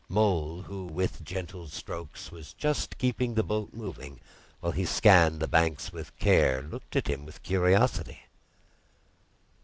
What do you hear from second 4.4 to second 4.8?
while